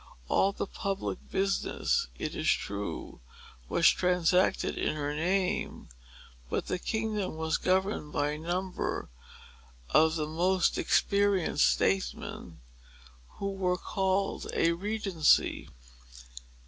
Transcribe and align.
All 0.29 0.51
the 0.51 0.65
public 0.65 1.29
business, 1.29 2.07
it 2.17 2.33
is 2.35 2.49
true, 2.49 3.21
was 3.69 3.87
transacted 3.87 4.75
in 4.75 4.95
her 4.95 5.13
name; 5.13 5.89
but 6.49 6.65
the 6.65 6.79
kingdom 6.79 7.35
was 7.37 7.57
governed 7.59 8.11
by 8.11 8.31
a 8.31 8.39
number 8.39 9.09
of 9.91 10.15
the 10.15 10.25
most 10.25 10.79
experienced 10.79 11.67
statesmen, 11.69 12.61
who 13.37 13.51
were 13.51 13.77
called 13.77 14.47
a 14.55 14.71
Regency. 14.71 15.69